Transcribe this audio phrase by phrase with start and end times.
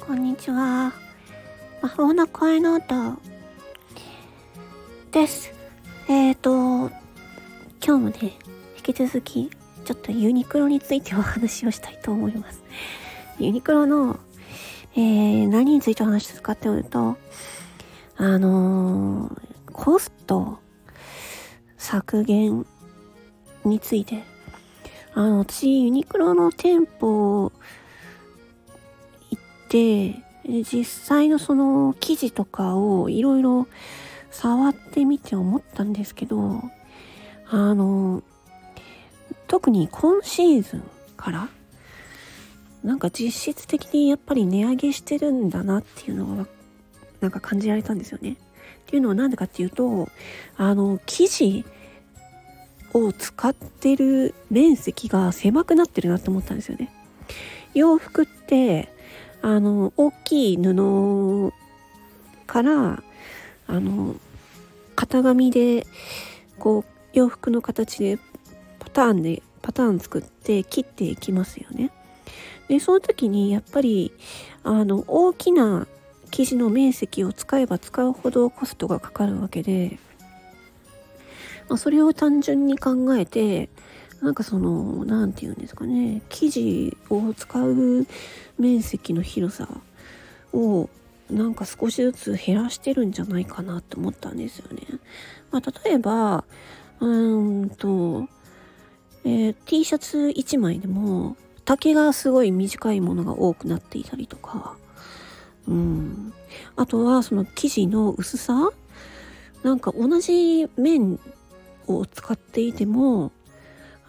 [0.00, 0.92] こんにちは。
[1.82, 3.18] 魔法の声の音
[5.12, 5.52] です。
[6.08, 6.90] えっ、ー、と、今
[7.80, 8.16] 日もね、
[8.76, 9.50] 引き続き、
[9.84, 12.64] ちょっとユニクロについてお話をしたいと思います。
[13.38, 14.18] ユニクロの、
[14.94, 17.16] えー、何についてお話するかっていうと、
[18.16, 19.40] あのー、
[19.72, 20.58] コスト
[21.76, 22.66] 削減
[23.64, 24.24] について、
[25.14, 27.52] あの、私、ユニクロの店舗
[29.70, 33.66] で、実際のその記事とかをいろいろ
[34.30, 36.62] 触ってみて思ったんですけど、
[37.48, 38.22] あの、
[39.46, 40.82] 特に今シーズン
[41.16, 41.48] から
[42.82, 46.46] なんか実質的にやっぱり値上げしてるんだなっていうのが
[47.20, 48.32] なんか感じられたんですよね。
[48.32, 48.36] っ
[48.86, 50.08] ていうのは何でかっていうと、
[50.56, 51.64] あの、生地
[52.92, 56.90] を使ってる面積が狭くなってるなって思ったんですよね。
[57.74, 58.88] 洋服って
[59.42, 61.52] あの、大きい布
[62.46, 63.02] から、
[63.66, 64.16] あの、
[64.96, 65.86] 型紙で、
[66.58, 68.18] こう、洋服の形で
[68.78, 71.90] パターンで、パターン作って切っていきますよね。
[72.68, 74.12] で、その時にやっぱり、
[74.62, 75.86] あの、大きな
[76.30, 79.98] 生地の面積を使えば使うほどコストがかかるわけで、
[81.68, 83.68] まあ、それを単純に考えて、
[84.22, 88.06] なんかその、何て言うんですかね、生地を使う
[88.58, 89.68] 面積の広さ
[90.52, 90.90] を
[91.30, 94.82] なんか少しずつ減らしてるんじゃないかなって思ったんですよね。
[95.50, 96.44] まあ、例えば、
[97.00, 98.28] うーんと、
[99.24, 104.76] えー、T シャツ1枚でも丈がすごい短いものが多くなっていたりとか、
[105.68, 106.32] うん。
[106.76, 108.70] あとはその生地の薄さ
[109.62, 111.20] なんか同じ面
[111.86, 113.30] を使っていても、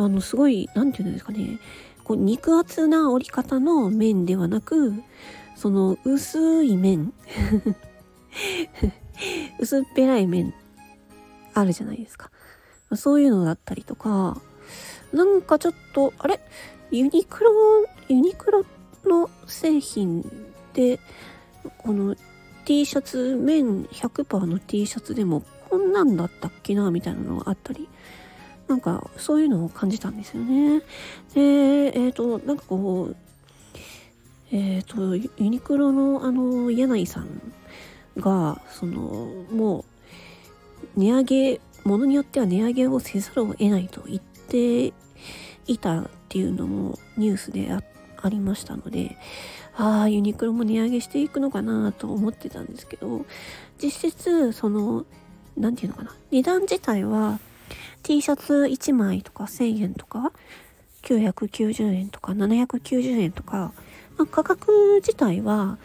[0.00, 1.58] あの、すごい、なんていうんですかね、
[2.04, 4.94] こう肉厚な折り方の面ではなく、
[5.56, 7.12] その薄い面
[9.60, 10.54] 薄っぺらい面
[11.52, 12.30] あるじゃないですか。
[12.96, 14.40] そういうのだったりとか、
[15.12, 16.40] なんかちょっと、あれ？
[16.90, 17.52] ユニクロ、
[18.08, 18.64] ユニクロ
[19.04, 20.24] の製品
[20.72, 20.98] で、
[21.78, 22.16] この
[22.64, 27.88] T シャツ、面100%の T シャツでもこんなんだったっけなみたいなのがあったり
[28.70, 30.80] なんかそういうのを感じたんですよね。
[31.34, 33.16] で、えっ、ー、と、なんかこう、
[34.52, 37.26] えっ、ー、と、ユニクロのあの、柳井さん
[38.16, 39.84] が、その、も
[40.96, 44.92] う、値上げ、ものによっては値上げをせざるを得ないと言って
[45.66, 47.82] いたっていうのもニュースであ
[48.22, 49.16] ありましたので、
[49.74, 53.26] ああ、ユニクロも値上げしていくのかなと思ってたんですけど、
[53.82, 55.06] 実質、その、
[55.56, 57.40] なんていうのかな、値段自体は
[58.02, 60.32] T シャツ1枚とか1000円とか、
[61.02, 63.72] 990円とか790円とか、
[64.16, 65.78] まあ、価格自体は、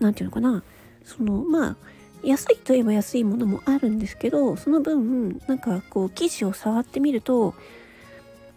[0.00, 0.62] なんていうのかな、
[1.04, 1.76] その、まあ、
[2.22, 7.54] 安いといえば安いものもあるんですけど、その分、なんかこう、生地を触ってみると、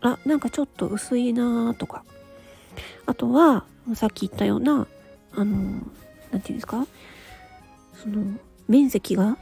[0.01, 2.03] あ、なんかちょっと薄いなとか、
[3.05, 4.88] あとは、さっき言ったような、
[5.33, 5.55] あの、
[6.31, 6.88] なんていうんですか、
[7.93, 9.38] その、面積が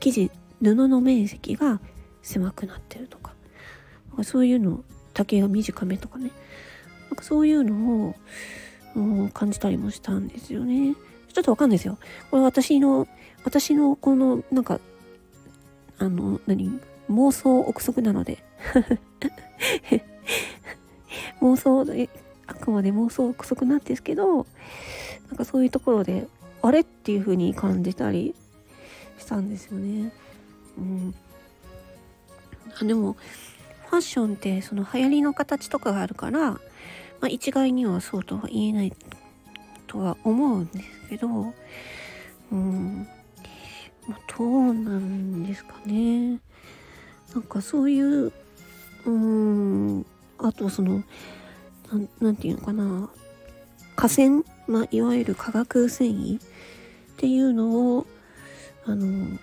[0.00, 1.80] 生地 布の面積が
[2.22, 3.32] 狭くなってるとか
[4.08, 4.84] なんかそういうの
[5.14, 6.30] 丈が短めとかね。
[7.08, 8.14] なんかそういうの
[9.26, 10.94] を感じたりもしたんですよね。
[11.32, 11.98] ちょっとわかんないですよ。
[12.30, 13.08] これ私の
[13.44, 14.80] 私のこのなんか
[15.98, 16.70] あの何
[17.10, 18.44] 妄想憶測なので。
[21.40, 22.08] 妄想で
[22.46, 24.46] あくまで妄想憶測なんですけど
[25.28, 26.28] なんかそういうところで
[26.62, 28.34] あれっていう風に感じたり
[29.18, 30.12] したんですよね。
[30.78, 31.14] うん、
[32.80, 33.16] あでも
[33.88, 36.58] ファッションってその流行りの形とかがあるから、ま
[37.22, 38.92] あ、一概にはそうとは言えない
[39.86, 41.28] とは思うんですけど、
[42.52, 43.08] うん、
[44.06, 46.38] まあ、どうなんですかね。
[47.34, 48.32] なんかそういう、
[49.04, 50.06] うん、
[50.38, 51.02] あとその、
[52.20, 53.10] なんていうのかな、
[53.96, 56.42] 河川、まあ、いわゆる化学繊維っ
[57.16, 58.06] ていうのを、
[58.86, 59.38] あの、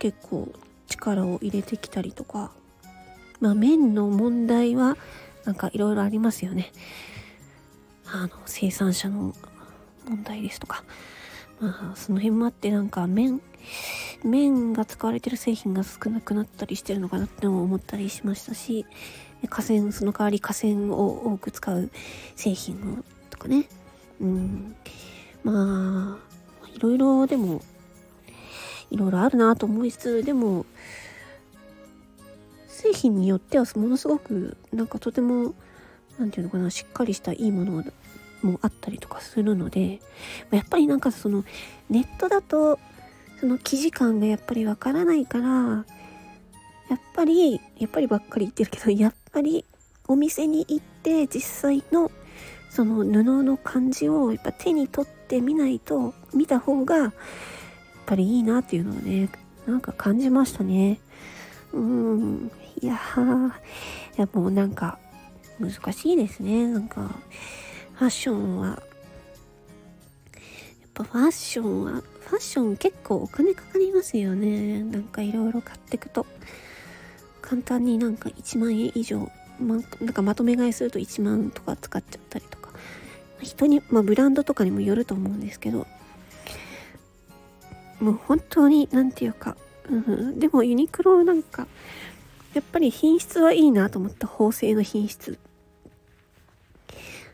[0.00, 0.52] 結構
[0.88, 2.50] 力を入れてきたりとか
[3.38, 4.96] まあ麺の問題は
[5.44, 6.72] なんかいろいろありますよね。
[8.06, 9.34] あの生産者の
[10.06, 10.84] 問題ですとか。
[11.60, 13.40] まあその辺もあってなんか麺
[14.24, 18.86] 麺が使われてる製品が少なくなったりしてるのかなって思ったりしましたし
[19.48, 21.90] 河川その代わり河川を多く使う
[22.36, 23.66] 製品をとかね。
[24.20, 24.76] うん。
[25.44, 26.18] ま
[26.64, 27.62] あいろいろでも
[28.90, 30.66] いろいろあるなと思いつつでも
[32.68, 35.54] 製品によってはものすごくなんかとても
[36.18, 37.84] 何て言うのかなしっかりしたいいもの
[38.42, 40.00] もあったりとかするので
[40.50, 41.44] やっぱりなんかその
[41.88, 42.78] ネットだと
[43.40, 49.64] その生地感がやっぱりわからないからやっぱりやっぱりばっかり言ってるけどやっぱり
[50.08, 52.10] お店に行って実際の
[52.70, 57.12] その布の感じをやっぱ手に取ってみないと見た方が
[58.10, 59.28] ぱりいいなっていうのをね
[59.66, 60.98] なんか感じましたね。
[61.72, 62.50] うーん。
[62.82, 64.98] いやーもうなんか
[65.60, 66.66] 難しいですね。
[66.66, 67.10] なんか
[67.94, 68.66] ファッションは。
[68.68, 68.78] やっ
[70.94, 74.82] ぱファッションはファッション結構お金かかりますよね。
[74.82, 76.26] なんかいろいろ買ってくと。
[77.42, 79.30] 簡単になんか1万円以上
[79.60, 82.70] ま、なんかまとめ買いすると1万とか使っちゃったりとか。
[83.40, 85.86] 人に、まあ、ブランドとかにもよると思うんですけど。
[88.00, 89.56] もう本当に何て言うか、
[89.88, 91.66] うん、でもユニクロなんか
[92.54, 95.38] やっぱり品質はいいなと思った縫製の品質。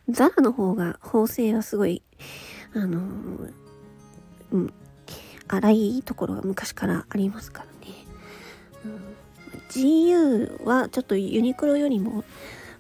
[0.09, 2.01] ザラの方が縫製はすごい
[2.75, 3.01] あの
[4.53, 4.73] うん
[5.49, 7.95] 荒いところが昔からありますからね、
[8.85, 9.17] うん
[9.71, 12.25] GU はちょっとユニクロよりも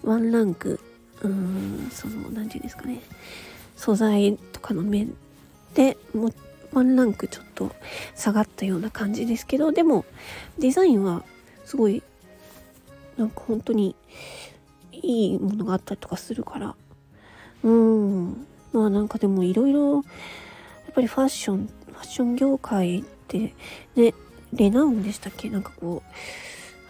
[0.02, 0.80] ワンランク、
[1.22, 3.00] うん、その、何て言うんですかね、
[3.76, 5.14] 素材とかの面
[5.74, 6.32] でも
[6.76, 7.74] ワンランクちょっと
[8.14, 10.04] 下がったような感じですけど、でも
[10.58, 11.24] デザインは
[11.64, 12.02] すごい、
[13.16, 13.96] なんか本当に
[14.92, 16.76] いいものがあったりとかするから、
[17.62, 20.04] うん、まあなんかでもいろいろ、やっ
[20.94, 23.54] ぱりファッション、ファッション業界って
[23.94, 24.12] ね、
[24.52, 25.48] レナウンでしたっけ？
[25.48, 26.02] なんかこ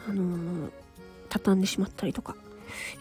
[0.08, 0.70] う、あのー、
[1.28, 2.34] 畳んでしまったりとか、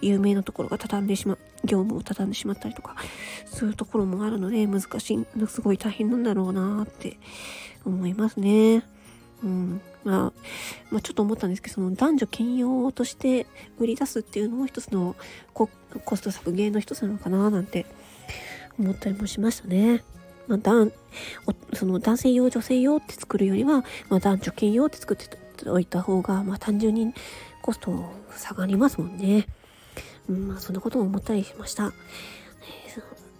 [0.02, 2.96] 有名なところが畳んでしまう、業務を畳んでしまったりとか、
[3.46, 7.18] そういうところもあるので、難しい、すごい大変なんだろうなって
[7.86, 8.84] 思いますね。
[9.44, 9.82] うん。
[10.04, 10.34] まあ、
[10.92, 13.48] まあ、ちょっと思ったんですけど、その男女兼用として
[13.80, 15.16] 売り出すっていうのも一つの
[15.54, 15.68] コ
[16.16, 17.86] スト削減の一つなのかななんて
[18.78, 20.04] 思ったりもしましたね。
[20.48, 20.60] まあ、
[21.74, 27.14] その男性用、女性用って作るよりは、まあ、男女兼用って作っておいた方が、まあ、単純に
[27.64, 29.48] コスト下がりますもんね。
[30.30, 31.94] うん、まあ、そんなことを思ったりしました。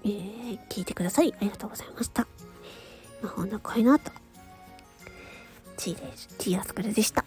[0.04, 2.28] えー、え、聞いてくださいありがとうございました。
[3.22, 4.12] 魔法の声の後、
[5.78, 6.30] チーです。
[6.38, 7.25] チーアスクルでした。